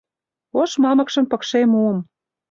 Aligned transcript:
Ош 0.59 0.71
мамыкшым 0.83 1.25
пыкше 1.31 1.61
муым... 1.71 1.97